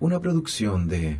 [0.00, 1.18] Una producción de...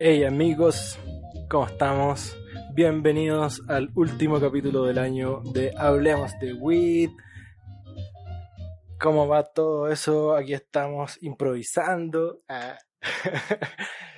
[0.00, 0.98] Hey amigos,
[1.48, 2.36] ¿cómo estamos?
[2.74, 7.10] Bienvenidos al último capítulo del año de Hablemos de Weed.
[8.98, 10.34] ¿Cómo va todo eso?
[10.34, 12.78] Aquí estamos improvisando, ah,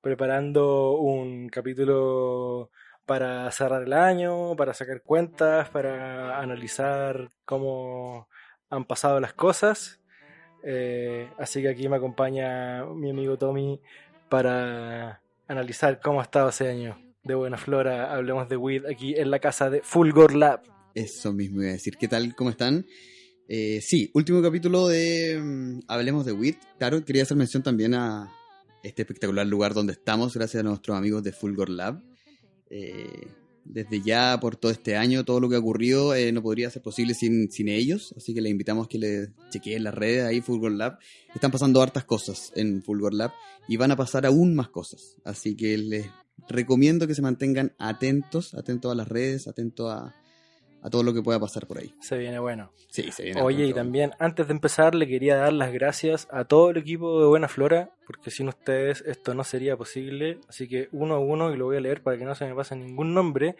[0.00, 2.70] preparando un capítulo
[3.06, 8.28] para cerrar el año, para sacar cuentas, para analizar cómo
[8.68, 10.00] han pasado las cosas.
[10.62, 13.80] Eh, así que aquí me acompaña mi amigo Tommy
[14.28, 18.14] para analizar cómo ha estado ese año de Buena Flora.
[18.14, 20.62] Hablemos de Weed aquí en la casa de Fulgor Lab.
[20.94, 21.96] Eso mismo iba a decir.
[21.96, 22.34] ¿Qué tal?
[22.34, 22.86] ¿Cómo están?
[23.48, 26.58] Eh, sí, último capítulo de mm, Hablemos de WIT.
[26.78, 28.32] Claro, quería hacer mención también a
[28.82, 32.02] este espectacular lugar donde estamos, gracias a nuestros amigos de Fulgor Lab.
[32.70, 33.28] Eh,
[33.64, 36.82] desde ya, por todo este año, todo lo que ha ocurrido eh, no podría ser
[36.82, 40.40] posible sin, sin ellos, así que les invitamos a que le chequeen las redes ahí,
[40.40, 40.98] Fulgor Lab.
[41.34, 43.32] Están pasando hartas cosas en Fulgor Lab
[43.68, 46.06] y van a pasar aún más cosas, así que les
[46.48, 50.14] recomiendo que se mantengan atentos, atentos a las redes, atentos a,
[50.82, 51.94] a todo lo que pueda pasar por ahí.
[52.00, 52.72] Se viene bueno.
[52.88, 56.44] Sí, se viene Oye, y también antes de empezar le quería dar las gracias a
[56.44, 60.38] todo el equipo de Buena Flora, porque sin ustedes esto no sería posible.
[60.48, 62.54] Así que uno a uno, y lo voy a leer para que no se me
[62.54, 63.56] pase ningún nombre.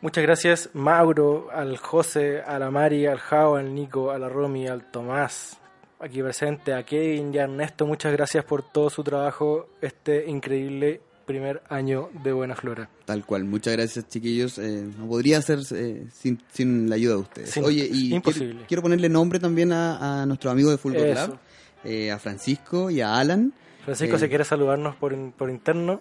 [0.00, 4.68] Muchas gracias Mauro, al José, a la Mari, al Jao, al Nico, a la Romy,
[4.68, 5.58] al Tomás,
[5.98, 7.86] aquí presente, a Kevin y a Ernesto.
[7.86, 12.88] Muchas gracias por todo su trabajo este increíble primer año de Buena Flora.
[13.04, 14.58] Tal cual, muchas gracias chiquillos.
[14.58, 17.50] Eh, no podría ser eh, sin, sin la ayuda de ustedes.
[17.50, 18.52] Sin- Oye, y imposible.
[18.52, 21.38] Quiero, quiero ponerle nombre también a, a nuestros amigos de Fulgor
[21.84, 23.52] eh, a Francisco y a Alan.
[23.84, 24.18] Francisco, Eh.
[24.20, 26.00] si quieres saludarnos por, por interno,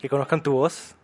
[0.00, 0.94] que conozcan tu voz.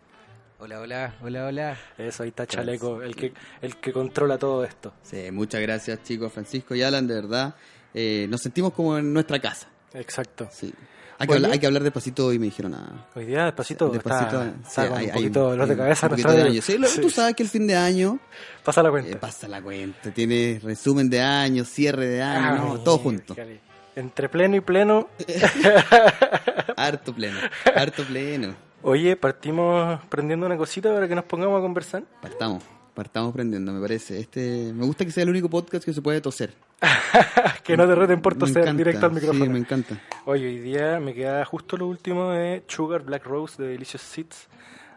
[0.58, 1.78] Hola, hola, hola, hola.
[1.96, 4.92] Eso, ahí está Chaleco, el que, el que controla todo esto.
[5.02, 7.54] Sí, muchas gracias chicos, Francisco y Alan, de verdad.
[7.94, 9.69] Eh, nos sentimos como en nuestra casa.
[9.94, 10.48] Exacto.
[10.52, 10.72] Sí.
[11.20, 13.06] Hay que, hablar, hay que hablar despacito y me dijeron nada.
[13.14, 16.06] Hoy día, despacito, Despacito, está, sí, está con hay- un poquito de dolor de cabeza.
[16.06, 16.62] un poquito de año.
[16.62, 18.19] Sí, Sí, Tú sabes que el fin de año
[18.64, 19.20] Pasa la eh, cuenta.
[19.20, 23.34] pasa la cuenta, tiene resumen de año, cierre de año, Ah, no, todo junto.
[23.34, 23.60] cali.
[23.97, 25.08] Entre pleno y pleno.
[26.76, 27.38] Harto pleno,
[27.75, 28.54] harto pleno.
[28.82, 32.02] Oye, partimos prendiendo una cosita para que nos pongamos a conversar.
[32.22, 32.62] Partamos,
[32.94, 34.20] partamos prendiendo, me parece.
[34.20, 36.52] Este, me gusta que sea el único podcast que se puede toser.
[37.64, 39.44] que no te reten por toser encanta, directo al micrófono.
[39.44, 40.00] Sí, me encanta.
[40.24, 44.48] Oye, hoy día me queda justo lo último de Sugar Black Rose de Delicious Seeds.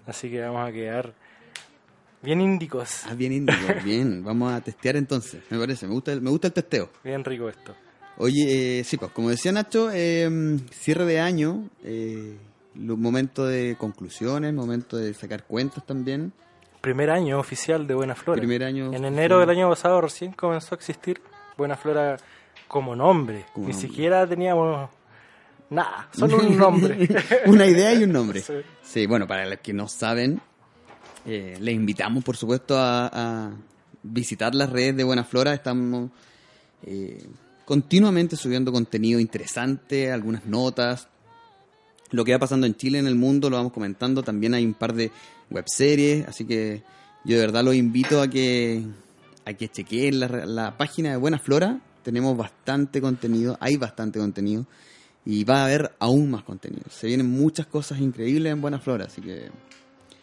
[0.05, 1.13] Así que vamos a quedar
[2.21, 3.03] bien índicos.
[3.05, 4.23] Ah, bien índico, bien.
[4.23, 5.87] Vamos a testear entonces, me parece.
[5.87, 6.89] Me gusta el, me gusta el testeo.
[7.03, 7.75] Bien rico esto.
[8.17, 12.37] Oye, eh, sí, pues como decía Nacho, eh, cierre de año, eh,
[12.75, 16.31] momento de conclusiones, momento de sacar cuentas también.
[16.83, 18.39] Primer año oficial de Buena Flora.
[18.41, 21.21] Primer año En enero del año pasado recién comenzó a existir
[21.57, 22.17] Buena Flora
[22.67, 23.45] como nombre.
[23.53, 23.87] Como Ni nombre.
[23.89, 24.89] siquiera teníamos
[25.69, 27.07] nada, solo un nombre.
[27.45, 28.41] Una idea y un nombre.
[28.41, 28.55] Sí.
[28.81, 30.41] Sí, bueno, para los que no saben,
[31.25, 33.51] eh, les invitamos, por supuesto, a, a
[34.03, 35.53] visitar las redes de Buena Flora.
[35.53, 36.09] Estamos
[36.85, 37.25] eh,
[37.63, 41.07] continuamente subiendo contenido interesante, algunas notas.
[42.11, 44.21] Lo que va pasando en Chile, en el mundo, lo vamos comentando.
[44.23, 45.11] También hay un par de
[45.49, 46.83] webseries, así que
[47.23, 48.83] yo de verdad los invito a que,
[49.45, 51.79] a que chequeen la, la página de Buena Flora.
[52.03, 54.65] Tenemos bastante contenido, hay bastante contenido
[55.25, 56.83] y va a haber aún más contenido.
[56.89, 59.49] Se vienen muchas cosas increíbles en Buena Flora, así que...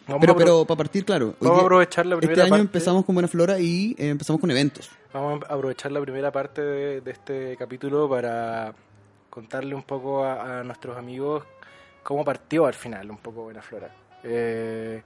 [0.07, 2.61] Vamos, Pero, pero para partir, claro, vamos a aprovechar la este primera año parte.
[2.63, 4.89] empezamos con Buena Flora y eh, empezamos con eventos.
[5.13, 8.73] Vamos a aprovechar la primera parte de, de este capítulo para
[9.29, 11.43] contarle un poco a, a nuestros amigos
[12.03, 13.89] cómo partió al final un poco Buena Flora.
[14.23, 15.01] Eh,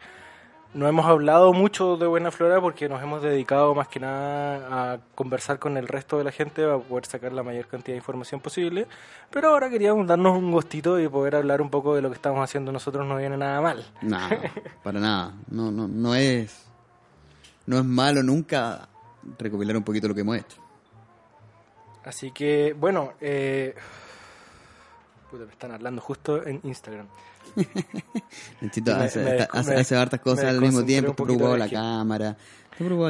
[0.75, 5.00] no hemos hablado mucho de Buena Flora porque nos hemos dedicado más que nada a
[5.16, 8.41] conversar con el resto de la gente para poder sacar la mayor cantidad de información
[8.41, 8.85] posible.
[9.29, 12.44] Pero ahora queríamos darnos un gustito y poder hablar un poco de lo que estamos
[12.44, 13.85] haciendo nosotros no viene nada mal.
[14.01, 14.38] Nada,
[14.83, 15.33] para nada.
[15.50, 16.65] No, no, no es...
[17.68, 18.89] No es malo nunca
[19.39, 20.57] recopilar un poquito lo que hemos hecho.
[22.03, 23.74] Así que, bueno, eh...
[25.31, 27.07] Puta, me están hablando justo en Instagram.
[29.06, 31.66] Hace, me está- descu- hace, me- hace hartas cosas al mismo tiempo, está preocupado la
[31.69, 32.38] cámara.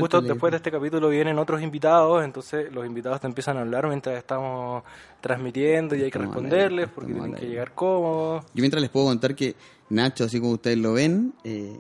[0.02, 3.88] Justo después de este capítulo vienen otros invitados, entonces los invitados te empiezan a hablar
[3.88, 4.84] mientras estamos
[5.22, 8.46] transmitiendo y hay que Estamos responderles porque tienen que llegar cómodos.
[8.54, 9.56] Yo mientras les puedo contar que
[9.90, 11.76] Nacho, así como ustedes lo ven, eh,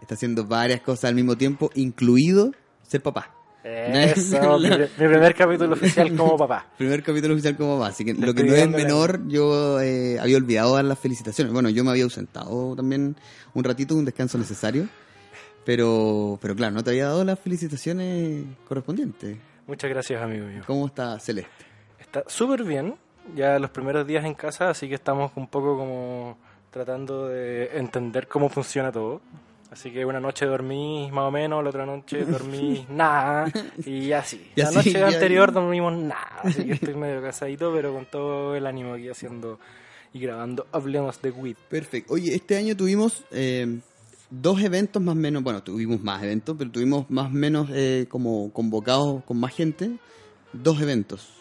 [0.00, 2.52] está haciendo varias cosas al mismo tiempo, incluido
[2.82, 3.34] ser papá.
[3.64, 6.66] Eso, mi, mi primer capítulo oficial como papá.
[6.78, 10.18] Primer capítulo oficial como papá, así que lo que no es la- menor, yo eh,
[10.18, 11.52] había olvidado dar las felicitaciones.
[11.52, 13.16] Bueno, yo me había ausentado también
[13.54, 14.88] un ratito, un descanso necesario,
[15.64, 19.36] pero, pero claro, no te había dado las felicitaciones correspondientes.
[19.66, 20.62] Muchas gracias, amigo mío.
[20.66, 21.50] ¿Cómo está Celeste?
[21.98, 22.94] Está súper bien,
[23.36, 26.38] ya los primeros días en casa, así que estamos un poco como
[26.70, 29.20] tratando de entender cómo funciona todo.
[29.70, 33.50] Así que una noche dormí más o menos, la otra noche dormí nada,
[33.86, 34.50] y así.
[34.56, 38.56] Y la así, noche anterior dormimos nada, así que estoy medio casadito, pero con todo
[38.56, 39.60] el ánimo aquí haciendo
[40.12, 41.56] y grabando Hablemos de WIT.
[41.68, 42.14] Perfecto.
[42.14, 43.78] Oye, este año tuvimos eh,
[44.28, 48.06] dos eventos más o menos, bueno, tuvimos más eventos, pero tuvimos más o menos eh,
[48.08, 49.98] como convocados con más gente,
[50.52, 51.32] dos eventos.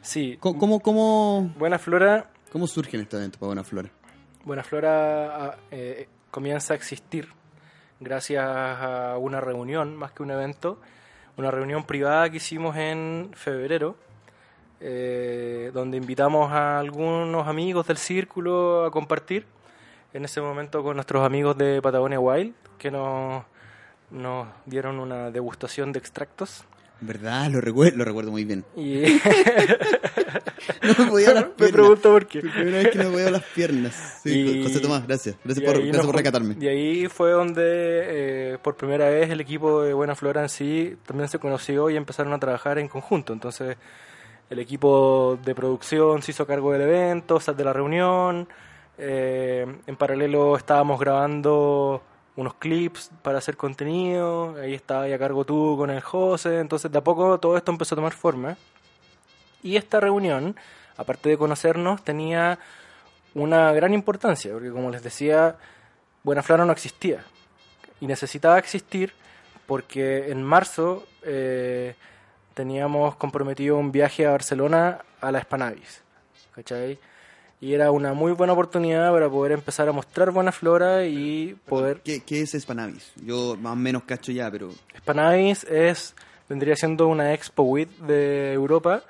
[0.00, 3.90] Sí, ¿Cómo, cómo, cómo, Buena Flora cómo surgen estos eventos para Buena Flora?
[4.44, 7.28] Buena Flora ah, eh, comienza a existir
[8.00, 10.80] gracias a una reunión, más que un evento,
[11.36, 13.94] una reunión privada que hicimos en febrero,
[14.80, 19.46] eh, donde invitamos a algunos amigos del círculo a compartir,
[20.12, 23.44] en ese momento con nuestros amigos de Patagonia Wild, que nos,
[24.10, 26.64] nos dieron una degustación de extractos.
[27.00, 27.48] ¿Verdad?
[27.48, 28.64] Lo recuerdo, lo recuerdo muy bien.
[28.74, 29.04] Y
[30.98, 31.72] No me podía las me piernas.
[31.72, 32.40] pregunto por qué.
[32.40, 34.20] Primera vez que no podía las piernas.
[34.22, 35.36] Sí, Y- José Tomás, gracias.
[35.44, 36.56] Gracias por, ahí gracias nos por jun- recatarme.
[36.60, 40.96] Y ahí fue donde eh, por primera vez el equipo de Buena Flora en sí
[41.06, 43.32] también se conoció y empezaron a trabajar en conjunto.
[43.32, 43.76] Entonces
[44.50, 48.46] el equipo de producción se hizo cargo del evento, o sea, de la reunión.
[48.98, 52.02] Eh, en paralelo estábamos grabando
[52.36, 54.54] unos clips para hacer contenido.
[54.60, 56.58] Ahí estaba ya a cargo tú con el José.
[56.60, 58.56] Entonces de a poco todo esto empezó a tomar forma.
[59.64, 60.54] Y esta reunión,
[60.96, 62.60] aparte de conocernos, tenía
[63.34, 65.56] una gran importancia, porque como les decía,
[66.22, 67.24] Buena Flora no existía.
[68.00, 69.12] Y necesitaba existir
[69.66, 71.94] porque en marzo eh,
[72.52, 76.02] teníamos comprometido un viaje a Barcelona a la Spanavis.
[76.54, 76.98] ¿Cachai?
[77.60, 82.02] Y era una muy buena oportunidad para poder empezar a mostrar Buena Flora y poder...
[82.02, 83.12] ¿Qué, ¿Qué es Spanavis?
[83.16, 84.70] Yo más o menos cacho ya, pero...
[84.98, 86.14] Spanavis es,
[86.48, 89.02] vendría siendo una Expo WIT de Europa,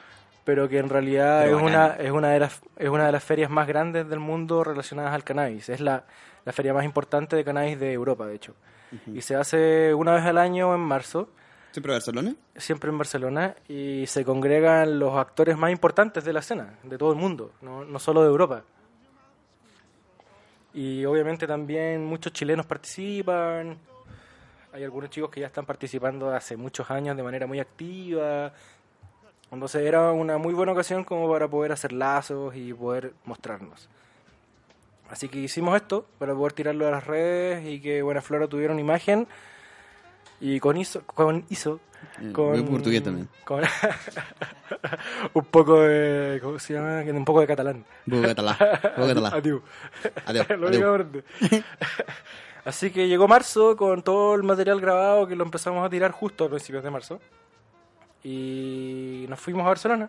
[0.45, 1.75] pero que en realidad Pero es bacán.
[1.75, 5.13] una, es, una de las, es una de las ferias más grandes del mundo relacionadas
[5.15, 5.69] al cannabis.
[5.69, 6.05] Es la,
[6.45, 8.55] la feria más importante de cannabis de Europa, de hecho.
[9.13, 11.29] Y se hace una vez al año en marzo,
[11.73, 12.35] ¿Siempre a Barcelona?
[12.55, 17.11] siempre en Barcelona, y se congregan los actores más importantes de la escena, de todo
[17.11, 18.63] el mundo, no, no solo de Europa.
[20.73, 23.79] Y obviamente también muchos chilenos participan.
[24.73, 28.53] Hay algunos chicos que ya están participando hace muchos años de manera muy activa.
[29.55, 33.89] Entonces era una muy buena ocasión como para poder hacer lazos y poder mostrarnos.
[35.11, 38.73] Así que hicimos esto para poder tirarlo a las redes y que Buena Flora tuviera
[38.73, 39.27] una imagen.
[40.41, 41.81] Y con ISO, con ISO
[42.21, 43.29] Eh, con portugués también.
[43.45, 43.63] con
[45.35, 47.01] un poco de ¿cómo se llama?
[47.01, 48.57] un poco de catalán Un poco catalán.
[48.61, 49.33] Un poco catalán.
[49.35, 49.63] Adiós.
[50.27, 51.07] Adiós, adiós.
[52.67, 56.45] así que llegó marzo con todo el material grabado que lo empezamos a tirar justo
[56.45, 57.21] a principios de marzo
[58.25, 60.09] y nos fuimos a Barcelona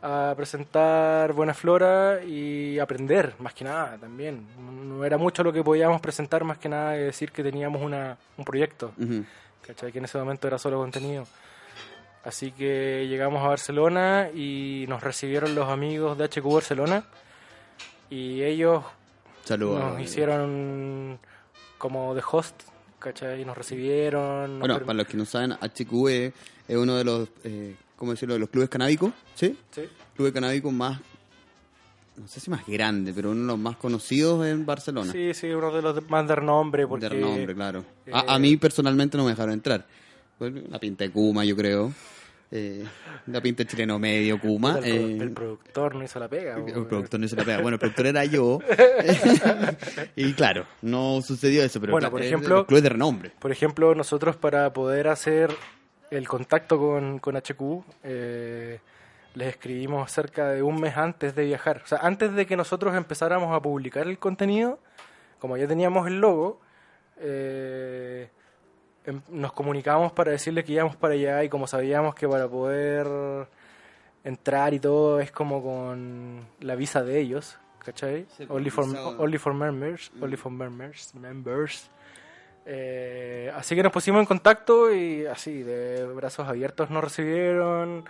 [0.00, 4.46] a presentar Buena Flora y aprender, más que nada también.
[4.88, 8.16] No era mucho lo que podíamos presentar, más que nada que decir que teníamos una,
[8.36, 8.92] un proyecto.
[8.96, 9.24] Ujú.
[9.66, 9.92] ¿cachai?
[9.92, 11.26] Que en ese momento era solo contenido.
[12.24, 17.04] Así que llegamos a Barcelona y nos recibieron los amigos de HQ Barcelona
[18.10, 18.84] y ellos
[19.44, 19.82] Saludos.
[19.82, 21.18] nos hicieron
[21.78, 22.54] como de host,
[22.98, 23.44] ¿cachai?
[23.44, 24.58] Nos recibieron.
[24.58, 26.32] nos Bueno, para los que no saben, HQ es,
[26.68, 28.34] uno de los, eh, ¿cómo decirlo?
[28.34, 29.56] De los clubes canábicos, ¿sí?
[29.70, 29.82] Sí.
[30.16, 31.00] Club canábico más,
[32.16, 35.12] no sé si más grande, pero uno de los más conocidos en Barcelona.
[35.12, 37.84] Sí, sí, uno de los más de renombre porque De renombre, claro.
[38.06, 39.86] eh, A, a mí personalmente no me dejaron entrar.
[40.40, 41.92] La pinta de Kuma, yo creo.
[42.50, 42.82] Eh,
[43.26, 44.78] la pinta chileno medio Kuma.
[44.78, 46.56] el, eh, el productor no hizo la pega.
[46.56, 46.88] el po.
[46.88, 47.60] productor no se la pega.
[47.60, 48.58] Bueno, el productor era yo.
[50.16, 53.32] y claro, no sucedió eso, pero Bueno, por ejemplo- clubes de renombre.
[53.38, 55.50] Por ejemplo, nosotros para poder hacer
[56.10, 58.80] el contacto con, con HQ, eh,
[59.34, 61.82] les escribimos cerca de un mes antes de viajar.
[61.84, 64.78] O sea, antes de que nosotros empezáramos a publicar el contenido,
[65.38, 66.60] como ya teníamos el logo,
[67.20, 68.30] eh,
[69.28, 73.06] nos comunicamos para decirles que íbamos para allá y como sabíamos que para poder
[74.24, 78.26] entrar y todo es como con la visa de ellos, ¿cachai?
[78.36, 78.84] Sí, only, for,
[79.18, 81.90] only for members, only for members, members.
[82.66, 88.04] Eh, así que nos pusimos en contacto y así, de brazos abiertos nos recibieron.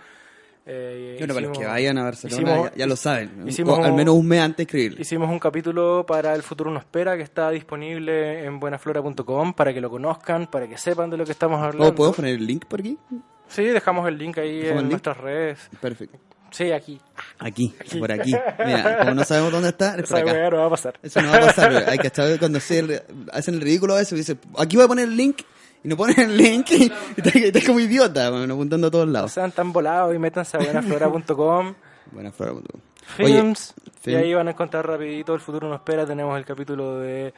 [0.71, 3.43] Eh, Bueno, para los que vayan a Barcelona hicimos- ya, ya lo saben.
[3.47, 5.01] hicimos- al menos un mes antes de escribirle.
[5.01, 9.81] Hicimos un capítulo para El Futuro No Espera que está disponible en buenaflora.com para que
[9.81, 11.79] lo conozcan, para que sepan de lo que estamos hablando.
[11.79, 12.97] ¿Puedo, ¿Puedo poner el link por aquí?
[13.47, 14.91] Sí, dejamos el link ahí ¿Dejamos en link?
[14.91, 15.59] nuestras redes.
[15.81, 16.17] Perfecto.
[16.51, 16.99] Sí, aquí.
[17.39, 18.33] Aquí, por aquí.
[18.65, 20.49] Mira, como no sabemos dónde está, es por acá.
[20.49, 20.99] no va a pasar.
[21.03, 21.89] Eso no va a pasar.
[21.89, 24.87] Hay que estar cuando se- hacen el ridículo a eso y dicen, aquí voy a
[24.87, 25.41] poner el link.
[25.83, 29.13] Y no ponen el link y, y te como idiota, bueno, apuntando a todos No
[29.13, 29.31] lados.
[29.31, 31.73] sean tan volados y métanse a buenaflora.com.
[32.11, 32.53] Buena flora.
[33.19, 33.73] Oye, Films.
[34.05, 36.05] y ahí van a encontrar rapidito El Futuro No Espera.
[36.05, 37.33] Tenemos el capítulo de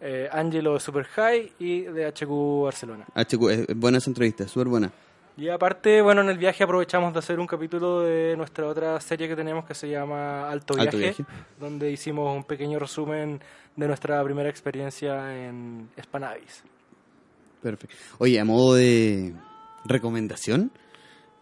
[0.00, 3.04] eh, Angelo de Super High y de HQ Barcelona.
[3.14, 4.90] HQ, es buena esa entrevista, súper buena.
[5.36, 9.28] Y aparte, bueno, en el viaje aprovechamos de hacer un capítulo de nuestra otra serie
[9.28, 11.24] que tenemos que se llama Alto Viaje, Alto Viaje.
[11.60, 13.40] donde hicimos un pequeño resumen
[13.76, 16.64] de nuestra primera experiencia en Spanavis.
[17.62, 17.94] Perfecto.
[18.18, 19.34] Oye, a modo de
[19.84, 20.70] recomendación,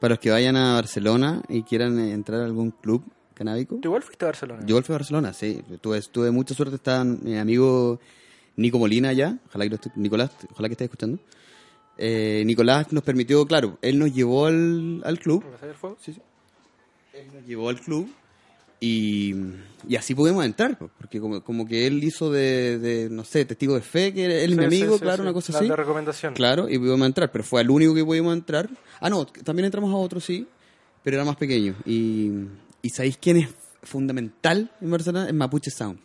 [0.01, 3.03] para los que vayan a Barcelona y quieran entrar a algún club
[3.35, 3.77] canábico.
[3.77, 4.63] ¿Tú igual fuiste a Barcelona?
[4.67, 5.63] Yo fui a Barcelona, sí.
[5.81, 6.77] Tuve, tuve mucha suerte.
[6.77, 7.99] Estaba mi amigo
[8.57, 9.39] Nico Molina allá.
[9.49, 11.19] Ojalá que lo esté- Nicolás, ojalá que esté escuchando.
[11.99, 15.45] Eh, Nicolás nos permitió, claro, él nos llevó al, al club.
[15.45, 15.97] ¿Me pasas el fuego?
[16.01, 16.21] Sí, sí.
[17.15, 18.11] Él nos llevó al club
[18.80, 19.35] y,
[19.88, 23.75] y así pudimos entrar, porque como, como que él hizo de, de, no sé, testigo
[23.75, 25.23] de fe, que él es Sí, mi amigo, sí, claro, sí.
[25.23, 25.68] una cosa La así.
[25.71, 26.35] recomendación.
[26.35, 28.68] Claro, y pudimos entrar, pero fue al único que pudimos entrar.
[29.00, 30.47] Ah, no, también entramos a otro, sí,
[31.02, 31.75] pero era más pequeño.
[31.87, 32.30] Y,
[32.83, 33.49] y ¿sabéis quién es
[33.83, 35.26] fundamental en Barcelona?
[35.28, 35.99] Es Mapuche Sound.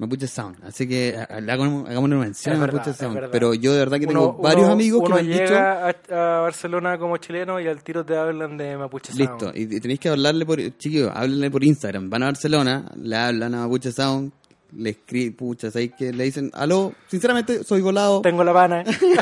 [0.00, 0.56] Mapuche Sound.
[0.64, 3.28] Así que hagamos una mención a Mapuche Sound.
[3.30, 5.38] Pero yo de verdad que tengo Uno- varios uno- amigos que me han dicho...
[5.44, 9.20] llega a, a Barcelona como chileno y al tiro te hablan de Mapuche Sound.
[9.20, 12.08] Listo, y, tenéis que hablarle por, chiquillos, háblenle por Instagram.
[12.08, 14.32] Van a Barcelona, le hablan a Mapuche Sound,
[14.74, 18.84] le escriben, pucha, ¿sabéis que Le dicen, aló, sinceramente soy volado, Tengo la pana.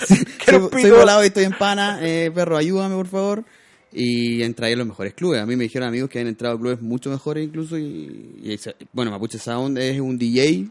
[0.06, 0.24] soy,
[0.70, 3.44] soy volado y estoy en pana, eh, perro, ayúdame por favor.
[3.98, 5.40] Y entra ahí a los mejores clubes.
[5.40, 7.78] A mí me dijeron amigos que han entrado a clubes mucho mejores incluso.
[7.78, 8.60] Y,
[8.92, 10.68] bueno, Mapuche Sound es un DJ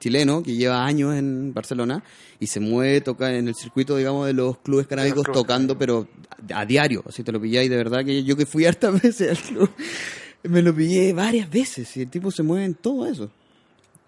[0.00, 2.02] chileno que lleva años en Barcelona
[2.40, 6.08] y se mueve, toca en el circuito, digamos, de los clubes canábicos tocando, pero
[6.50, 7.04] a, a diario.
[7.06, 9.70] Así te lo pilláis, de verdad que yo que fui hartas veces al club,
[10.42, 13.30] me lo pillé varias veces y el tipo se mueve en todo eso.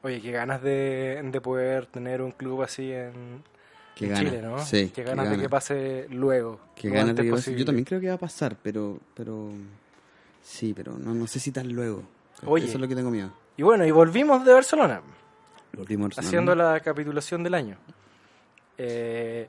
[0.03, 3.45] Oye, qué ganas de, de poder tener un club así en,
[3.97, 4.31] Qué en ganas.
[4.31, 4.59] Chile, ¿no?
[4.59, 6.61] Sí, qué ganas de que pase luego.
[6.83, 7.57] Lo ganas de que pase.
[7.57, 9.49] Yo también creo que va a pasar, pero, pero
[10.43, 12.03] sí, pero no, no sé si tan luego.
[12.45, 12.67] Oye.
[12.67, 13.33] Eso es lo que tengo miedo.
[13.57, 15.01] Y bueno, y volvimos de Barcelona,
[15.73, 16.29] Volvimos Barcelona.
[16.29, 17.79] haciendo la capitulación del año.
[18.77, 19.49] Eh,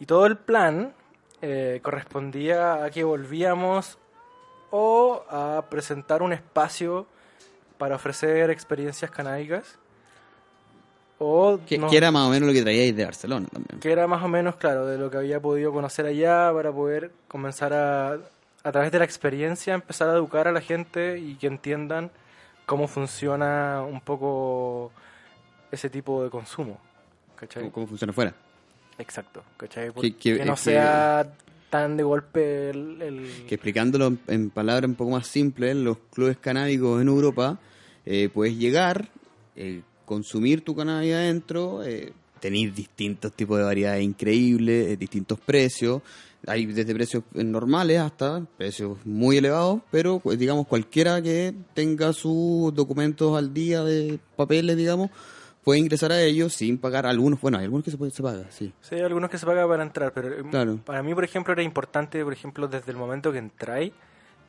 [0.00, 0.92] y todo el plan
[1.40, 3.96] eh, correspondía a que volvíamos
[4.72, 7.06] o a presentar un espacio
[7.78, 9.78] para ofrecer experiencias canábicas
[11.18, 13.80] o Que, nos- que era más o menos lo que traíais de Barcelona también.
[13.80, 17.10] que era más o menos claro de lo que había podido conocer allá para poder
[17.28, 18.18] comenzar a
[18.64, 22.10] a través de la experiencia empezar a educar a la gente y que entiendan
[22.66, 24.90] cómo funciona un poco
[25.70, 26.78] ese tipo de consumo.
[27.54, 28.34] ¿Cómo, cómo funciona afuera?
[28.98, 29.92] exacto ¿cachai?
[29.92, 31.32] Que- que, que- no sea
[31.70, 35.98] tan de golpe el, el- Que explicándolo en, en palabras un poco más simples, los
[36.12, 37.58] clubes canábicos en Europa,
[38.06, 39.08] eh, puedes llegar,
[39.54, 46.02] eh, consumir tu cannabis adentro, eh, tenéis distintos tipos de variedades increíbles, eh, distintos precios.
[46.46, 52.72] Hay desde precios normales hasta precios muy elevados, pero pues, digamos cualquiera que tenga sus
[52.74, 55.10] documentos al día de papeles, digamos,
[55.64, 57.40] puede ingresar a ellos sin pagar algunos.
[57.40, 58.72] Bueno, hay algunos que se, puede, se paga, sí.
[58.80, 60.78] Sí, hay algunos que se pagan para entrar, pero eh, Claro.
[60.84, 63.92] para mí, por ejemplo, era importante, por ejemplo, desde el momento que entráis,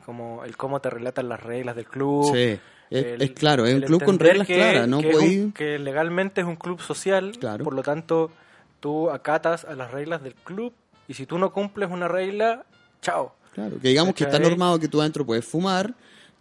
[0.06, 2.32] como el cómo te relatan las reglas del club.
[2.34, 2.60] Sí,
[2.92, 5.78] es, el- es claro, es un club con reglas que- claras, no que, un- que
[5.80, 7.64] legalmente es un club social, Claro.
[7.64, 8.32] por lo tanto,
[8.80, 10.74] tú acatas a las reglas del club
[11.08, 12.66] y si tú no cumples una regla,
[13.02, 13.36] chao.
[13.54, 15.94] Claro, que digamos que está normado que tú adentro puedes fumar,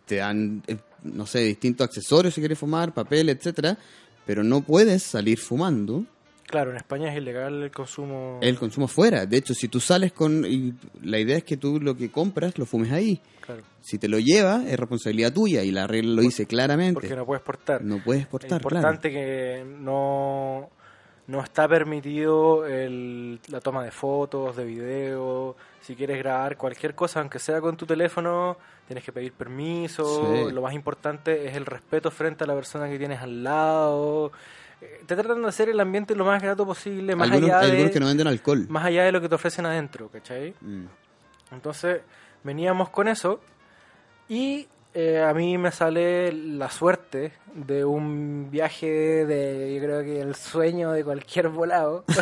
[0.07, 3.77] te dan, eh, no sé, distintos accesorios si quieres fumar, papel, etcétera,
[4.27, 6.05] pero no puedes salir fumando
[6.49, 8.39] Claro, en España es ilegal el consumo.
[8.41, 9.27] el consumo afuera.
[9.27, 10.45] De hecho, si tú sales con...
[10.47, 13.21] Y la idea es que tú lo que compras lo fumes ahí.
[13.43, 16.95] Claro, Si te lo llevas, es responsabilidad tuya y la regla lo dice claramente.
[16.95, 17.85] porque no puedes portar.
[17.85, 18.77] No puedes es portar, claro.
[18.79, 20.71] importante que no,
[21.27, 25.55] no está permitido el- la toma de fotos, de video.
[25.83, 30.05] Si quieres grabar cualquier cosa, aunque sea con tu teléfono, tienes que pedir permiso.
[30.49, 30.53] Sí.
[30.53, 34.33] Lo más importante es el respeto frente a la persona que tienes al lado.
[34.81, 37.91] Eh, Te tratan de hacer el ambiente lo más grato posible, más Algunos, allá de
[37.91, 38.67] que no venden alcohol.
[38.69, 40.55] más allá de lo que te ofrecen adentro, ¿cachai?
[40.61, 40.85] Mm.
[41.53, 42.01] Entonces
[42.45, 43.41] veníamos con eso
[44.29, 48.87] y eh, a mí me sale la suerte de un viaje
[49.27, 52.05] de, yo creo que el sueño de cualquier volado,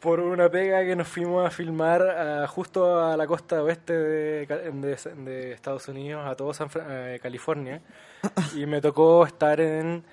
[0.00, 4.46] por una pega que nos fuimos a filmar a- justo a la costa oeste de,
[4.46, 7.80] Ca- de- de Estados Unidos, a todo San eh, California.
[8.54, 10.04] Y me tocó estar en,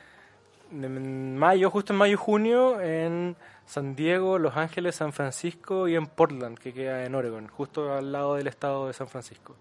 [0.83, 5.95] en mayo, justo en mayo y junio, en San Diego, Los Ángeles, San Francisco y
[5.95, 9.55] en Portland, que queda en Oregon, justo al lado del estado de San Francisco.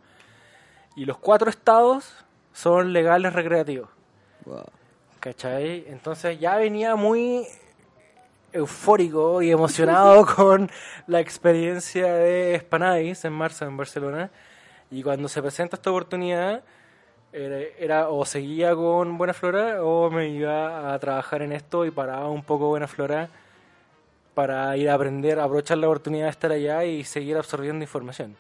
[0.96, 3.88] Y los cuatro estados son legales recreativos.
[4.44, 4.64] Wow.
[5.20, 5.84] ¿Cachai?
[5.88, 7.46] Entonces ya venía muy
[8.52, 10.70] eufórico y emocionado con
[11.06, 14.30] la experiencia de Spanadis en marzo en Barcelona.
[14.90, 16.62] Y cuando se presenta esta oportunidad,
[17.34, 21.90] era, era o seguía con Buena Flora o me iba a trabajar en esto y
[21.90, 23.28] paraba un poco Buena Flora
[24.34, 28.36] para ir a aprender, aprovechar la oportunidad de estar allá y seguir absorbiendo información.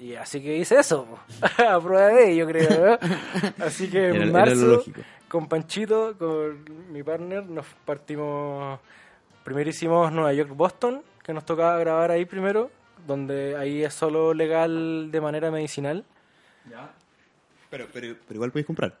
[0.00, 1.06] Y así que hice eso,
[1.58, 2.98] a prueba de ello, creo.
[2.98, 2.98] ¿no?
[3.64, 4.82] Así que en era marzo,
[5.28, 8.80] con Panchito, con mi partner, nos partimos.
[9.44, 12.70] Primero hicimos Nueva York-Boston, que nos tocaba grabar ahí primero,
[13.06, 16.04] donde ahí es solo legal de manera medicinal.
[17.72, 18.94] Pero, pero, pero igual podéis comprar.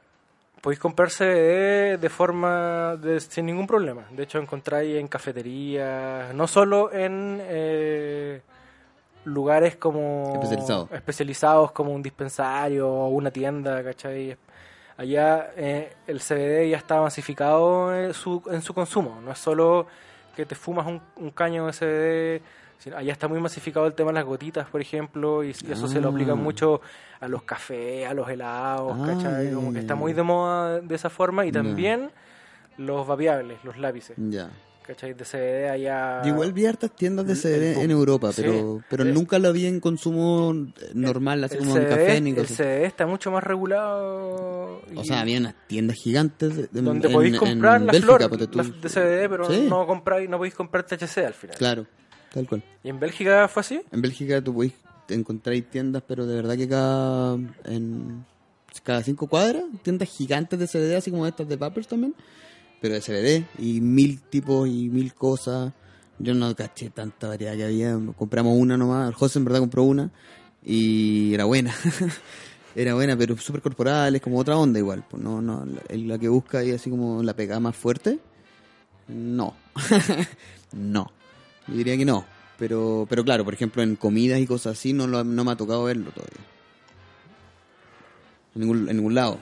[0.62, 4.06] Podéis comprar CBD de forma de- sin ningún problema.
[4.10, 8.40] De hecho, encontráis en cafeterías, no solo en eh,
[9.24, 10.90] lugares como Especializados.
[10.92, 14.36] especializados como un dispensario o una tienda, ¿cachai?
[14.96, 19.20] Allá eh, el CBD ya está masificado en su, en su consumo.
[19.22, 19.86] No es solo
[20.34, 22.42] que te fumas un, un caño de CBD.
[22.96, 26.00] Allá está muy masificado el tema de las gotitas, por ejemplo, y, y eso se
[26.00, 26.36] lo aplica Ah.
[26.36, 26.80] mucho
[27.20, 29.52] a los cafés, a los helados, Ah, ¿cachai?
[29.52, 32.10] Como que está muy de moda de esa forma y también
[32.78, 34.50] los vapeables, los lápices, Ya.
[34.86, 35.14] ¿cachai?
[35.14, 36.22] De CBD allá...
[36.24, 38.42] Igual vi hartas tiendas de CBD en Europa, Sí.
[38.42, 42.30] pero, pero nunca lo vi en consumo eh, normal, así como en CBD, café ni
[42.30, 42.46] el.
[42.48, 44.80] CBD está mucho más regulado.
[44.96, 48.28] O sea, había unas tiendas gigantes de, de- donde en- podéis en comprar la Bélgica,
[48.28, 48.62] flor tú.
[48.80, 49.66] de CBD, pero Sí.
[49.68, 51.56] no compráis, no podéis comprar THC al final.
[51.56, 51.86] Claro,
[52.32, 52.62] tal cual.
[52.82, 53.80] ¿Y en Bélgica fue así?
[53.90, 54.74] En Bélgica tú podéis
[55.08, 57.34] encontrar tiendas, pero de verdad que cada
[57.64, 58.24] en
[58.80, 62.14] cada cinco cuadras, tiendas gigantes de CBD, así como estas de Papers también,
[62.80, 65.72] pero de CBD, y mil tipos y mil cosas.
[66.18, 69.82] Yo no caché tanta variedad que había, compramos una nomás, el José en verdad compró
[69.82, 70.10] una,
[70.64, 71.74] y era buena.
[72.76, 75.04] era buena, pero súper corporal, es como otra onda igual.
[75.08, 78.18] Pues no, no, la, la que busca ahí así como la pegada más fuerte,
[79.08, 79.54] no.
[80.72, 81.10] no.
[81.68, 82.24] Yo diría que no.
[82.58, 85.56] Pero, pero claro, por ejemplo, en comidas y cosas así no, lo- no me ha
[85.56, 86.40] tocado verlo todavía.
[88.54, 89.38] En ningún, en ningún lado.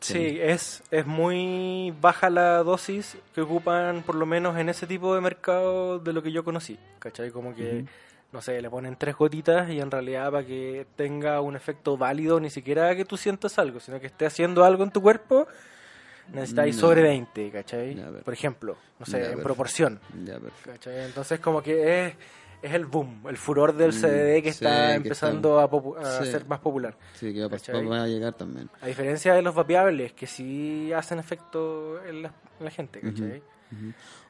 [0.00, 5.14] Sí, es, es muy baja la dosis que ocupan, por lo menos en ese tipo
[5.14, 6.78] de mercado, de lo que yo conocí.
[6.98, 7.30] ¿Cachai?
[7.30, 7.84] Como que,
[8.32, 12.40] no sé, le ponen tres gotitas y en realidad para que tenga un efecto válido,
[12.40, 15.46] ni siquiera que tú sientas algo, sino que esté haciendo algo en tu cuerpo,
[16.32, 16.80] necesitáis Ya.
[16.80, 17.94] sobre 20, ¿cachai?
[17.94, 20.00] Ya, por ejemplo, no sé, Ya, en proporción.
[20.24, 20.38] Ya.
[20.64, 21.04] ¿cachai?
[21.06, 22.14] Entonces como que es,
[22.62, 26.22] es el boom, el furor del CBD que Mm, está que empezando a, popu- a
[26.24, 26.30] Sí.
[26.30, 26.94] ser más popular.
[27.14, 28.68] Sí, que va a, llegar también.
[28.80, 33.42] A diferencia de los vapeables, que sí hacen efecto en la, en la gente, ¿cachai?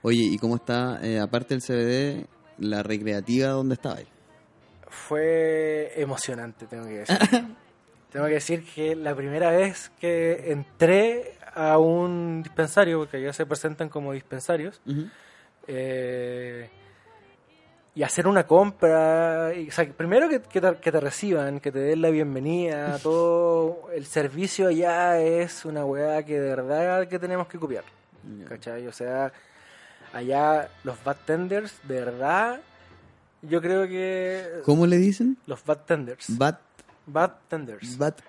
[0.02, 2.26] Oye, ¿y cómo está, eh, aparte del CBD,
[2.58, 4.06] la recreativa donde estaba ahí?
[4.88, 7.16] Fue emocionante, tengo que decir.
[8.12, 13.46] tengo que decir que la primera vez que entré a un dispensario, porque allá se
[13.46, 14.80] presentan como dispensarios,
[15.66, 16.68] eh,
[17.94, 21.72] y hacer una compra, y, o sea, primero que, que te, que te reciban, que
[21.72, 27.18] te den la bienvenida, todo el servicio allá es una weá que de verdad que
[27.18, 27.84] tenemos que copiar.
[28.88, 29.32] O sea,
[30.12, 32.60] allá los bartenders, de verdad,
[33.42, 35.36] yo creo que ¿Cómo le dicen?
[35.46, 36.60] los bartenders, Bat,
[37.06, 38.20] bartenders, bat,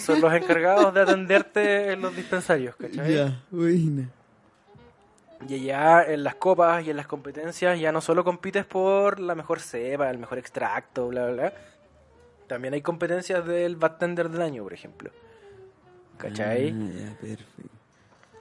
[0.00, 3.14] son los encargados de atenderte en los dispensarios, ¿cachai?
[3.14, 4.08] Ya, buena.
[5.48, 9.34] Y allá en las copas y en las competencias ya no solo compites por la
[9.34, 11.52] mejor cepa, el mejor extracto, bla, bla, bla.
[12.46, 15.10] También hay competencias del bartender del año, por ejemplo.
[16.18, 16.70] ¿Cachai?
[16.70, 17.70] Ah, ya, perfecto.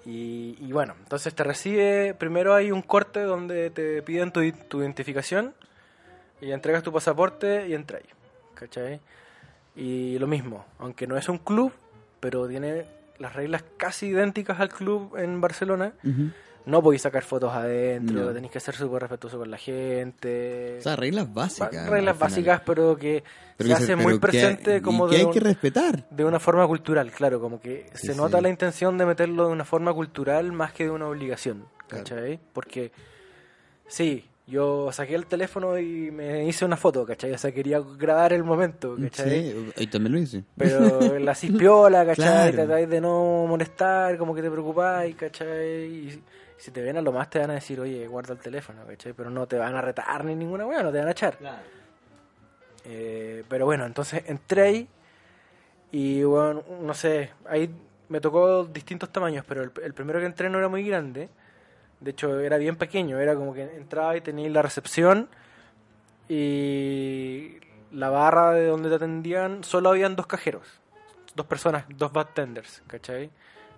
[0.05, 4.81] Y, y bueno, entonces te recibe, primero hay un corte donde te piden tu, tu
[4.81, 5.53] identificación
[6.39, 8.01] y entregas tu pasaporte y entras.
[8.55, 8.99] ¿Cachai?
[9.75, 11.71] Y lo mismo, aunque no es un club,
[12.19, 12.85] pero tiene
[13.19, 15.93] las reglas casi idénticas al club en Barcelona.
[16.63, 18.33] No podéis sacar fotos adentro, No.
[18.33, 20.77] tenéis que ser súper respetuoso con la gente.
[20.79, 21.89] O sea, reglas básicas.
[21.89, 23.23] reglas básicas, pero que
[23.57, 26.07] Pero se que hace muy presente como de, hay un- que respetar.
[26.11, 28.17] de una forma cultural, claro, como que Sí, se sí.
[28.19, 32.03] nota la intención de meterlo de una forma cultural más que de una obligación, Claro.
[32.03, 32.39] ¿cachai?
[32.53, 32.91] Porque,
[33.87, 37.31] sí, Yo saqué el teléfono y me hice una foto, ¿cachai?
[37.31, 39.49] O sea, quería grabar el momento, ¿cachai?
[39.49, 40.43] Sí, ahí también lo hice.
[40.57, 42.51] Pero la cispiola, ¿cachai?
[42.51, 42.67] Claro.
[42.67, 45.85] Tratáis de no molestar, como que te preocupáis, ¿cachai?
[45.85, 46.23] Y
[46.57, 49.13] si te ven a lo más te van a decir, oye, guarda el teléfono, ¿cachai?
[49.13, 51.37] Pero no te van a retar ni ninguna weá, no te van a echar.
[52.83, 54.87] Eh, pero bueno, entonces entré ahí
[55.93, 57.73] y bueno, no sé, ahí
[58.09, 61.29] me tocó distintos tamaños, pero el, el primero que entré no era muy grande.
[62.01, 65.29] De hecho, era bien pequeño, era como que entraba y tenía la recepción
[66.27, 67.57] y
[67.91, 70.65] la barra de donde te atendían, solo habían dos cajeros,
[71.35, 73.29] dos personas, dos bartenders, ¿cachai?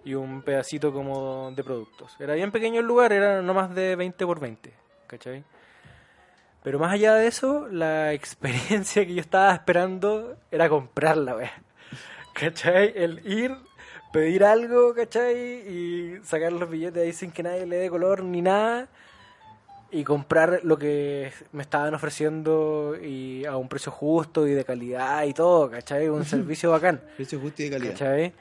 [0.05, 2.15] Y un pedacito como de productos.
[2.19, 4.73] Era bien pequeño el lugar, era no más de 20 por 20,
[5.07, 5.43] ¿cachai?
[6.63, 11.51] Pero más allá de eso, la experiencia que yo estaba esperando era comprarla.
[12.33, 12.93] ¿Cachai?
[12.95, 13.55] El ir,
[14.13, 15.35] pedir algo, ¿cachai?
[15.35, 18.87] Y sacar los billetes ahí sin que nadie le dé color ni nada.
[19.91, 25.23] Y comprar lo que me estaban ofreciendo y a un precio justo y de calidad
[25.25, 26.09] y todo, ¿cachai?
[26.09, 27.01] Un servicio bacán.
[27.15, 27.91] Precio justo y de calidad.
[27.91, 28.33] ¿Cachai?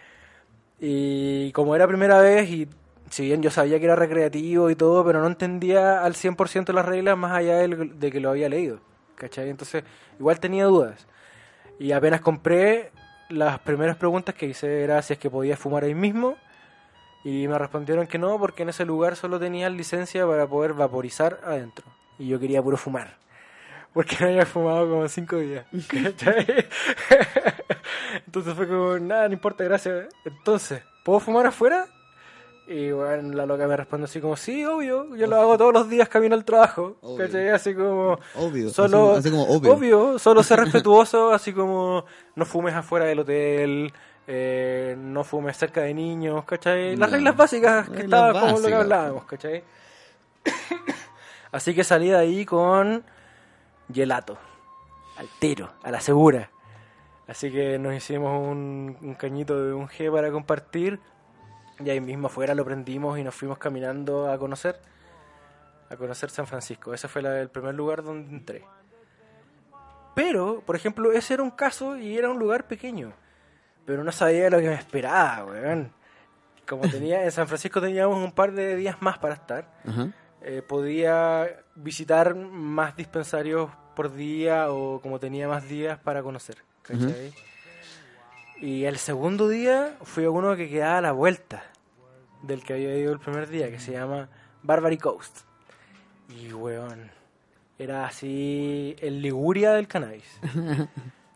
[0.80, 2.68] Y como era primera vez, y
[3.10, 6.86] si bien yo sabía que era recreativo y todo, pero no entendía al 100% las
[6.86, 8.80] reglas más allá de que lo había leído.
[9.14, 9.50] ¿Cachai?
[9.50, 9.84] Entonces,
[10.18, 11.06] igual tenía dudas.
[11.78, 12.92] Y apenas compré,
[13.32, 16.36] las primeras preguntas que hice era si es que podía fumar ahí mismo.
[17.24, 21.40] Y me respondieron que no, porque en ese lugar solo tenían licencia para poder vaporizar
[21.44, 21.84] adentro.
[22.18, 23.16] Y yo quería puro fumar.
[23.92, 25.66] Porque no había fumado como cinco días.
[28.26, 30.08] Entonces fue como, nada, no importa, gracias.
[30.24, 31.86] Entonces, ¿puedo fumar afuera?
[32.68, 35.88] Y bueno, la loca me responde así como, sí, obvio, yo lo hago todos los
[35.90, 36.96] días camino al trabajo.
[37.02, 37.26] Obvio.
[37.26, 37.48] ¿Cachai?
[37.50, 38.70] Así como, Obvio.
[38.70, 39.72] solo, así, así como obvio.
[39.74, 42.04] obvio, solo ser respetuoso, así como
[42.36, 43.92] no fumes afuera del hotel,
[44.28, 46.96] eh, no fumes cerca de niños, ¿cachai?
[46.96, 47.16] Las No.
[47.16, 48.80] reglas básicas que Reglas estaban como lo que básicas.
[48.80, 49.64] hablábamos, ¿cachai?
[51.52, 53.04] así que salí de ahí con
[53.92, 54.38] gelato,
[55.18, 56.50] al tiro, a la segura.
[57.26, 61.00] Así que nos hicimos un, un cañito de un G para compartir.
[61.84, 64.80] Y ahí mismo afuera lo prendimos y nos fuimos caminando a conocer.
[65.90, 66.94] A conocer San Francisco.
[66.94, 68.64] Ese fue la- el primer lugar donde entré.
[70.14, 73.12] Pero, por ejemplo, ese era un caso y era un lugar pequeño.
[73.86, 75.92] Pero no sabía lo que me esperaba, weón.
[76.68, 79.66] Como tenía, en San Francisco teníamos un par de días más para estar.
[80.42, 86.56] Eh, podía visitar más dispensarios por día o como tenía más días para conocer.
[86.82, 87.32] ¿cachai?
[88.60, 91.64] Y el segundo día fui a uno que quedaba a la vuelta
[92.42, 94.28] del que había ido el primer día, que se llama
[94.62, 95.40] Barbary Coast.
[96.28, 97.10] Y weón,
[97.78, 100.38] era así el Liguria del cannabis.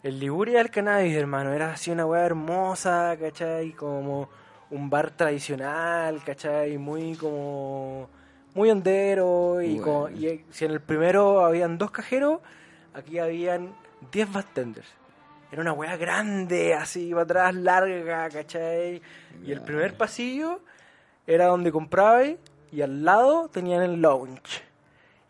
[0.02, 3.72] El Liguria del cannabis, hermano, era así una weá hermosa, ¿cachai?
[3.72, 4.28] Como
[4.70, 6.78] un bar tradicional, ¿cachai?
[6.78, 8.08] Muy como...
[8.54, 10.16] Muy hondero y, como- Bueno.
[10.16, 12.38] y si en el primero habían dos cajeros,
[12.94, 13.74] aquí habían
[14.12, 14.86] 10 bartenders.
[15.50, 19.02] Era una weá grande, así para atrás, larga, ¿cachai?
[19.44, 20.60] Y el primer pasillo
[21.26, 22.36] era donde comprabais
[22.72, 24.62] y al lado tenían el lounge.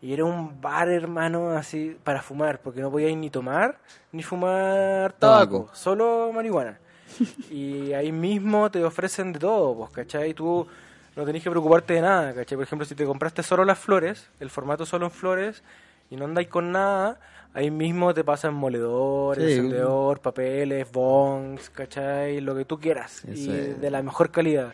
[0.01, 3.77] Y era un bar, hermano, así para fumar, porque no podíais ni tomar
[4.11, 5.69] ni fumar tabaco, Tabaco.
[5.75, 6.77] solo marihuana.
[7.49, 10.33] y ahí mismo te ofrecen de todo, pues, ¿cachai?
[10.33, 10.67] Tú
[11.15, 12.55] no tenés que preocuparte de nada, ¿cachai?
[12.57, 15.63] Por ejemplo, si te compraste solo las flores, el formato solo en flores,
[16.11, 17.19] y no andáis con nada,
[17.55, 19.43] ahí mismo te pasan moledor, Sí.
[19.43, 22.39] encendedor, papeles, bongs, ¿cachai?
[22.39, 23.81] Lo que tú quieras, y es.
[23.81, 24.73] de la mejor calidad.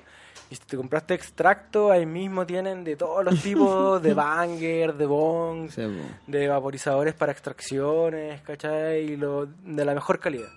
[0.50, 5.06] Y si te compraste extracto, ahí mismo tienen de todos los tipos, de banger, de
[5.06, 5.82] bongs, Sí,
[6.28, 9.14] de vaporizadores para extracciones, ¿cachai?
[9.14, 10.50] Y lo, de la mejor calidad,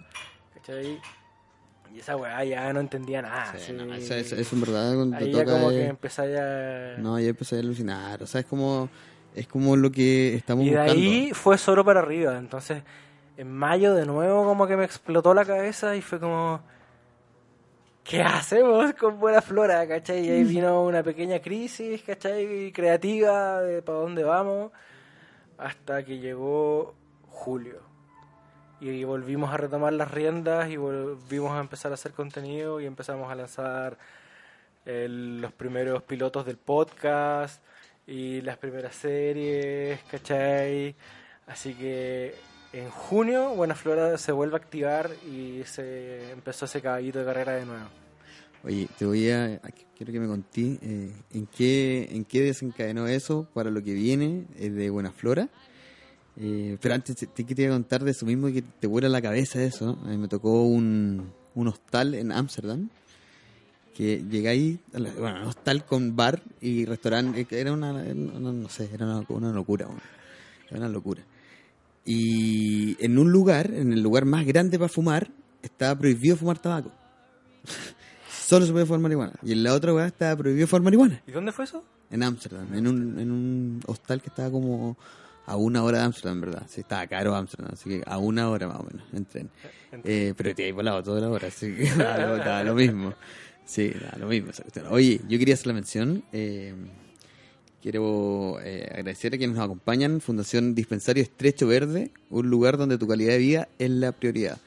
[0.55, 1.01] ¿cachai?
[1.95, 3.55] Y esa weá ya no entendía nada.
[3.57, 6.97] Sí, no, eso, eso- eso en verdad cuando te Ahí ya como que empecé ya...
[6.99, 8.23] No, ya empecé a alucinar.
[8.23, 8.91] O sea, es como,
[9.35, 10.93] es como lo que estamos Y de buscando.
[11.01, 12.37] ahí fue solo para arriba.
[12.37, 12.83] Entonces,
[13.39, 16.61] en mayo de nuevo como que me explotó la cabeza y fue como...
[18.09, 19.87] ¿Qué hacemos con Buena Flora?
[19.87, 20.27] ¿Cachai?
[20.27, 22.71] Y ahí vino una pequeña crisis, ¿cachai?
[22.73, 24.71] Creativa de para dónde vamos.
[25.59, 26.95] Hasta que llegó
[27.31, 27.81] julio.
[28.81, 33.31] Y volvimos a retomar las riendas y volvimos a empezar a hacer contenido y empezamos
[33.31, 33.97] a lanzar
[34.85, 37.63] el- los primeros pilotos del podcast
[38.07, 40.95] y las primeras series, ¿cachai?
[41.47, 42.35] Así que
[42.73, 47.53] en junio Buena Flora se vuelve a activar y se empezó ese caballito de carrera
[47.53, 47.87] de nuevo.
[48.65, 49.61] Oye, te voy a,
[49.97, 54.45] quiero que me conté eh, en qué en qué desencadenó eso para lo que viene
[54.59, 55.49] eh, de Buena Flora.
[56.39, 59.97] Eh, pero antes te, quería contar de eso mismo que te vuela la cabeza eso.
[60.05, 62.89] Me tocó un, un hostal en Ámsterdam
[63.97, 64.23] que
[64.93, 69.89] la- bueno, hostal con bar y restaurante, era una, era no sé, era una, locura.
[70.67, 71.23] Es una locura.
[72.07, 75.29] Y en un lugar, en el lugar más grande para fumar,
[75.61, 76.93] estaba prohibido fumar tabaco.
[78.31, 79.33] Solo se puede fumar marihuana.
[79.43, 81.21] Y en la otra weá estaba prohibido fumar marihuana.
[81.27, 81.85] ¿Y dónde fue eso?
[82.11, 84.97] En Ámsterdam, en un, en un hostal que estaba como
[85.47, 86.63] a una hora de Ámsterdam, ¿verdad?
[86.69, 89.51] Sí, estaba caro Ámsterdam, así que a una hora más o menos en tren.
[90.05, 93.15] Eh, pero te he volado toda la hora, así que daba lo, mismo.
[93.65, 94.87] Sí, daba lo mismo esa cuestión.
[94.91, 96.23] Oye, yo quería hacer la mención.
[96.33, 96.73] eh,
[97.87, 100.21] quiero eh, agradecer a quienes nos acompañan.
[100.21, 104.59] Fundación Dispensario Estrecho Verde, un lugar donde tu calidad de vida es la prioridad.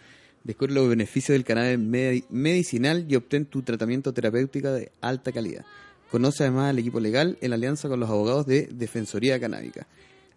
[0.46, 5.66] Descubre los beneficios del cannabis medi- medicinal y obtén tu tratamiento terapéutico de alta calidad.
[6.10, 9.86] Conoce además al equipo legal en alianza con los abogados de Defensoría Canábica.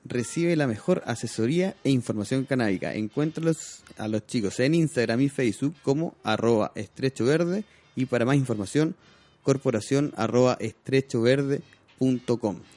[0.05, 2.93] Recibe la mejor asesoría e información canábica.
[2.97, 7.63] Encuéntralos a los chicos en Instagram y Facebook como arroba estrecho verde
[7.95, 8.97] y para más información
[9.45, 10.59] corporación arroba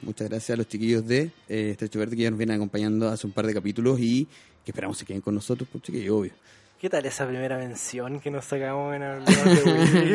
[0.02, 3.26] Muchas gracias a los chiquillos de eh, Estrecho Verde que ya nos vienen acompañando hace
[3.26, 4.26] un par de capítulos y
[4.64, 6.32] que esperamos se queden con nosotros, pues chiquillos, obvio.
[6.80, 9.32] ¿Qué tal esa primera mención que nos sacamos en el de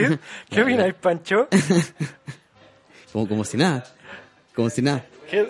[0.10, 0.20] Will?
[0.50, 1.48] ¿Qué opináis, Pancho?
[3.12, 3.84] Como, como si nada.
[4.56, 5.06] Como si nada.
[5.30, 5.46] ¿Qué,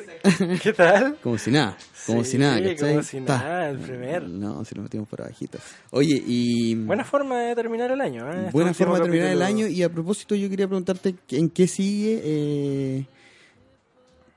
[0.63, 1.17] qué tal?
[1.21, 1.77] Como si nada.
[2.07, 2.59] Como Sí, si nada.
[2.59, 2.89] ¿cachai?
[2.91, 4.27] como si nada, el primer.
[4.27, 5.59] No, si lo metimos por abajito.
[5.91, 6.73] Oye, y...
[6.73, 8.27] Buena forma de terminar el año.
[8.31, 8.49] ¿eh?
[8.51, 9.67] Buena forma de terminar el año.
[9.67, 12.21] Y a propósito, yo quería preguntarte en qué sigue.
[12.23, 13.05] eh,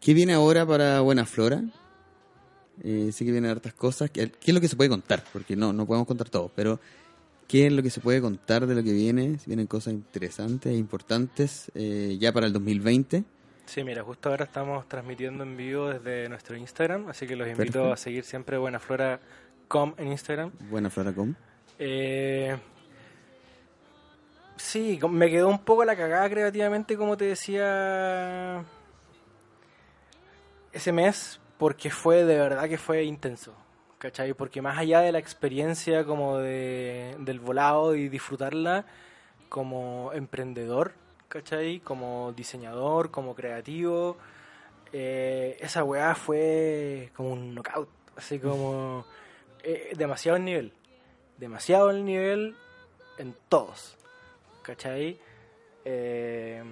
[0.05, 1.63] ¿Qué viene ahora para Buena Flora?
[2.83, 4.11] Eh, sé que vienen hartas cosas.
[4.11, 5.25] ¿Qué, qué es lo que se puede contar?
[5.33, 6.51] Porque no, no podemos contar todo.
[6.55, 6.79] Pero,
[7.49, 9.39] ¿qué es lo que se puede contar de lo que viene?
[9.39, 13.25] Si vienen cosas interesantes e importantes eh, ya para el 2020.
[13.65, 17.63] Sí, mira, justo ahora estamos transmitiendo en vivo desde nuestro Instagram, así que los invito
[17.65, 17.93] Perfecto.
[17.95, 20.51] a seguir siempre buenaflora.com en Instagram.
[20.69, 21.33] Buena Flora.com.
[21.79, 22.55] Eh,
[24.57, 28.63] sí, com- me quedó un poco la cagada creativamente, como te decía,
[30.75, 33.55] ese mes, porque fue de verdad que fue intenso,
[33.99, 34.35] ¿cachai?
[34.35, 38.85] Porque más allá de la experiencia como de, del volado y disfrutarla
[39.49, 40.93] como emprendedor,
[41.29, 41.79] ¿cachai?
[41.79, 44.17] Como diseñador, como creativo,
[44.93, 49.05] eh, esa weá fue como un knockout, así como
[49.63, 50.73] eh, demasiado el nivel,
[51.39, 52.57] demasiado el nivel
[53.19, 53.97] en todos,
[54.63, 55.19] ¿cachai?
[55.85, 56.63] Eh,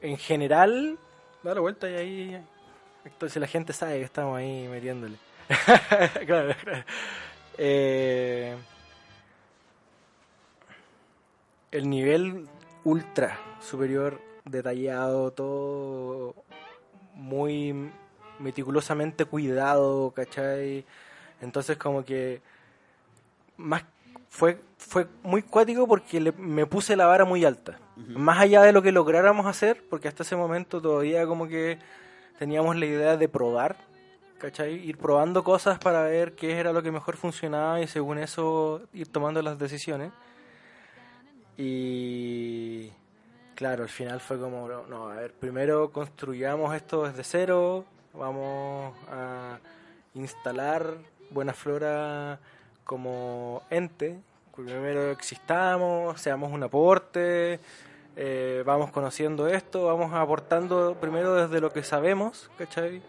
[0.00, 0.98] en general,
[1.46, 2.44] da la vuelta y ahí,
[3.04, 5.16] entonces la gente sabe que estamos ahí metiéndole.
[6.26, 6.84] claro, claro.
[7.58, 8.56] Eh,
[11.70, 12.48] el nivel
[12.84, 16.34] ultra superior, detallado, todo
[17.14, 17.90] muy
[18.38, 20.84] meticulosamente cuidado, ¿cachai?
[21.40, 22.40] Entonces como que
[23.56, 23.84] más
[24.36, 27.78] fue fue muy cuático porque le- me puse la vara muy alta.
[27.96, 31.78] Más allá de lo que lográramos hacer, porque hasta ese momento todavía como que
[32.38, 33.76] teníamos la idea de probar,
[34.38, 34.74] ¿cachai?
[34.86, 39.08] Ir probando cosas para ver qué era lo que mejor funcionaba y según eso ir
[39.10, 40.12] tomando las decisiones.
[41.56, 42.90] Y
[43.54, 48.94] claro, al final fue como, no, no, a ver, primero construyamos esto desde cero, vamos
[49.10, 49.58] a
[50.14, 50.98] instalar
[51.30, 52.38] Buena Flora
[52.86, 54.18] como ente,
[54.54, 57.60] primero existamos, seamos un aporte,
[58.14, 63.02] eh, vamos conociendo esto, vamos aportando primero desde lo que sabemos, ¿cachai?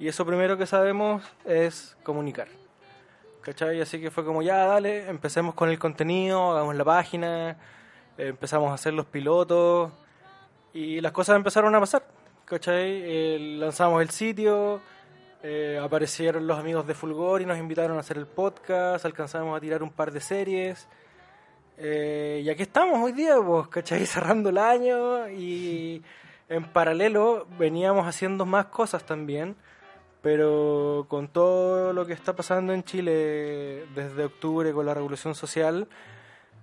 [0.00, 2.48] Y eso primero que sabemos es comunicar.
[3.42, 3.80] ¿Cachai?
[3.80, 7.50] Así que fue como, ya, dale, empecemos con el contenido, hagamos la página,
[8.16, 9.92] eh, empezamos a hacer los pilotos
[10.72, 12.02] y las cosas empezaron a pasar.
[12.46, 13.02] ¿Cachai?
[13.04, 14.80] Eh, lanzamos el sitio,
[15.42, 19.60] eh, aparecieron los amigos de Fulgor y nos invitaron a hacer el podcast, alcanzamos a
[19.60, 20.86] tirar un par de series.
[21.78, 24.06] Eh, y aquí estamos hoy día, pues, ¿cachai?
[24.06, 26.02] Cerrando el año y
[26.48, 29.56] en paralelo veníamos haciendo más cosas también,
[30.22, 35.88] pero con todo lo que está pasando en Chile desde octubre con la revolución social,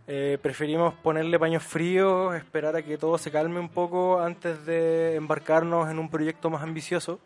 [0.07, 5.15] eh, preferimos ponerle paños fríos, esperar a que todo se calme un poco antes de
[5.15, 7.19] embarcarnos en un proyecto más ambicioso.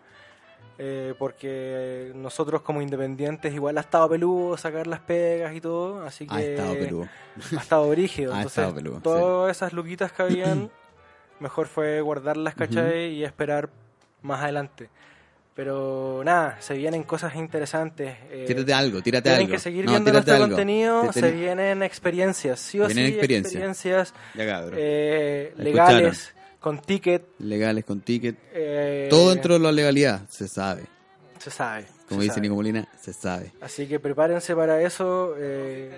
[0.78, 6.26] Eh, porque nosotros como independientes igual ha estado peludo sacar las pegas y todo, así
[6.26, 7.08] que Ha estado peludo.
[7.56, 8.32] ha estado brígido.
[8.34, 10.70] Ha Entonces, estado peludo, todas esas luquitas que habían,
[11.40, 13.14] mejor fue guardarlas, ¿cachai?
[13.14, 13.70] Y esperar
[14.22, 14.90] más adelante.
[15.56, 18.16] Pero nada, se vienen cosas interesantes.
[18.32, 19.54] eh, Tírate algo, tírate tienen algo.
[19.54, 20.48] que seguir No, viendo nuestro algo.
[20.48, 23.54] contenido, Te se vienen experiencias, sí o Vienen sí, experiencias.
[23.54, 26.34] experiencias Ya, eh, legales,
[26.64, 27.28] con ticket.
[27.40, 28.38] Legales, con ticket.
[28.54, 30.86] eh, Todo dentro de la legalidad, se sabe.
[31.38, 31.86] Se sabe.
[32.08, 32.42] Como se dice sabe.
[32.42, 33.52] Nico Molina, se sabe.
[33.62, 35.36] Así que prepárense para eso.
[35.38, 35.92] Eh,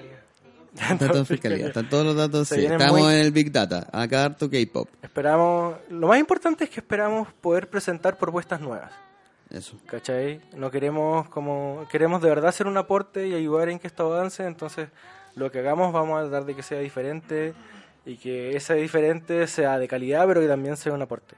[1.00, 2.48] todo en fiscalía, están todos los datos.
[2.56, 2.66] Sí.
[2.66, 3.88] Estamos muy- en el Big Data.
[3.94, 4.90] Acá harto K-pop.
[5.02, 8.92] Esperamos, lo más importante es que esperamos poder presentar propuestas nuevas.
[9.52, 9.78] Eso.
[9.86, 10.42] ¿Cachai?
[10.58, 14.44] No queremos como queremos de verdad hacer un aporte y ayudar en que esto avance,
[14.44, 14.90] entonces
[15.36, 17.54] lo que hagamos vamos a tratar de que sea diferente
[18.06, 21.36] y que ese diferente sea de calidad, pero que también sea un aporte.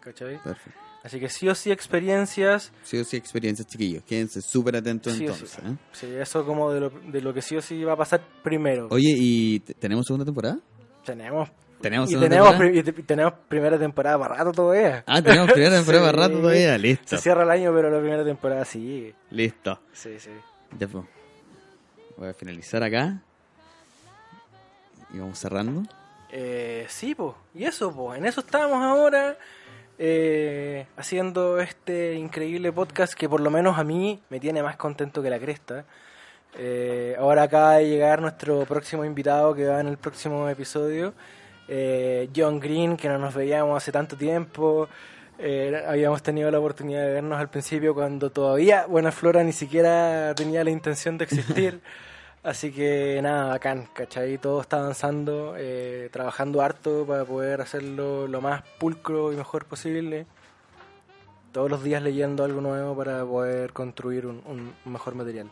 [0.00, 0.38] ¿Cachai?
[0.42, 0.78] Perfecto.
[1.04, 4.02] Así que sí o sí experiencias, Sí o sí, experiencias, chiquillos.
[4.02, 5.50] Quédense súper atentos Sí entonces.
[5.50, 5.60] sí.
[5.64, 5.76] ¿eh?
[5.92, 8.88] sí, eso como de lo, de lo que sí o sí va a pasar primero.
[8.90, 10.58] Oye, ¿y te- tenemos segunda temporada?
[11.04, 11.48] Tenemos
[11.80, 15.04] ¿Tenemos y tenemos, pri- y te- y tenemos primera temporada para rato todavía.
[15.06, 16.10] Ah, tenemos primera temporada Sí.
[16.10, 16.76] para rato todavía.
[16.76, 17.16] Listo.
[17.16, 19.14] Se cierra el año, pero la primera temporada sí.
[19.30, 19.80] Listo.
[19.92, 20.30] Sí, sí.
[20.78, 21.04] Ya pues.
[22.16, 23.22] Voy a finalizar acá.
[25.14, 25.84] Y vamos cerrando.
[26.30, 27.34] Eh, sí, pues.
[27.54, 28.18] Y eso, pues.
[28.18, 29.36] En eso estamos ahora.
[30.00, 35.22] eh, haciendo este increíble podcast que por lo menos a mí me tiene más contento
[35.22, 35.84] que la cresta.
[36.56, 41.14] Eh, ahora acaba de llegar nuestro próximo invitado que va en el próximo episodio.
[41.68, 44.88] eh, John Green, que no nos veíamos hace tanto tiempo.
[45.38, 50.34] Eh, habíamos tenido la oportunidad de vernos al principio cuando todavía Buena Flora ni siquiera
[50.36, 51.80] tenía la intención de existir.
[52.42, 54.38] Así que nada, bacán, ¿cachai?
[54.38, 60.26] Todo está avanzando, eh, trabajando harto para poder hacerlo lo más pulcro y mejor posible.
[61.52, 65.50] Todos los días leyendo algo nuevo para poder construir un, un mejor material.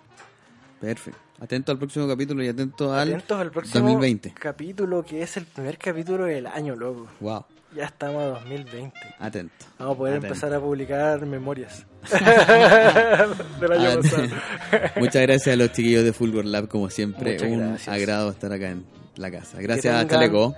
[0.81, 1.19] Perfecto.
[1.41, 4.33] Atento al próximo capítulo y atento al Atentos al próximo 2020.
[4.33, 7.09] capítulo, que es el primer capítulo del año, loco.
[7.21, 7.45] Wow.
[7.77, 8.99] Ya estamos a 2020.
[9.19, 9.53] Atento.
[9.79, 10.27] Vamos a poder Atento.
[10.29, 11.85] empezar a publicar memorias
[13.61, 14.29] del año pasado.
[14.97, 17.33] Muchas gracias a los chiquillos de Fulgor Lab, como siempre.
[17.35, 17.89] Muchas un gracias.
[17.95, 18.87] agrado estar acá en
[19.17, 19.61] la casa.
[19.61, 20.55] Gracias a Chaleco.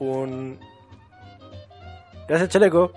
[0.00, 0.58] Un...
[2.26, 2.92] Gracias, Chaleco.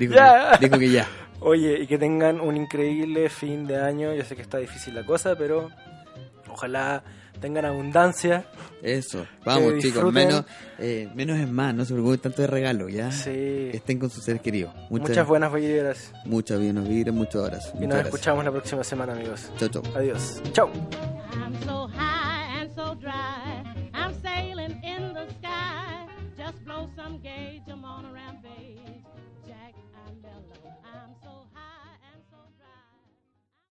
[0.00, 0.56] dijo, Ya.
[0.58, 1.06] que, dijo que ya.
[1.40, 4.12] Oye, y que tengan un increíble fin de año.
[4.14, 5.70] Yo sé que está difícil la cosa, pero
[6.48, 7.02] ojalá
[7.40, 8.44] tengan abundancia.
[8.82, 10.44] Eso, vamos chicos, menos,
[10.78, 13.12] eh, menos es más, no se preocupen tanto de regalo, ¿ya?
[13.12, 13.70] Sí.
[13.72, 14.74] Estén con sus seres queridos.
[14.90, 16.12] Muchas, Muchas buenas vibras.
[16.24, 17.72] Muchas buenas vibras, muchos abrazos.
[17.80, 19.50] Y nos escuchamos la próxima semana, amigos.
[19.56, 19.82] Chao, chao.
[19.94, 20.42] Adiós.
[20.52, 20.70] Chao.